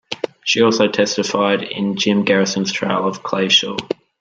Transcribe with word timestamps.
She 0.43 0.63
also 0.63 0.87
testified 0.87 1.61
in 1.61 1.95
Jim 1.95 2.23
Garrison's 2.25 2.71
trial 2.71 3.07
of 3.07 3.21
Clay 3.21 3.49
Shaw. 3.49 3.77